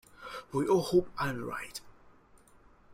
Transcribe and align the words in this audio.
We 0.51 0.67
all 0.67 0.81
hope 0.81 1.11
I 1.19 1.29
am 1.29 1.43
right. 1.45 1.79